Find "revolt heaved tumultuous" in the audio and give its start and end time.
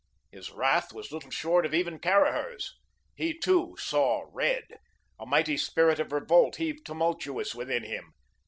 6.11-7.53